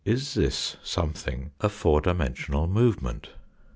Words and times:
Is 0.03 0.33
this 0.33 0.77
something 0.81 1.51
a 1.61 1.69
four 1.69 2.01
dimensional 2.01 2.65
movement? 2.65 3.29